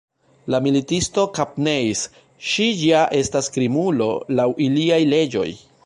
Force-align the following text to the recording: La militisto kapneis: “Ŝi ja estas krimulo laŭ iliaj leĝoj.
La 0.53 0.59
militisto 0.67 1.25
kapneis: 1.39 2.01
“Ŝi 2.53 2.65
ja 2.79 3.05
estas 3.21 3.51
krimulo 3.59 4.09
laŭ 4.41 4.49
iliaj 4.69 5.03
leĝoj. 5.15 5.49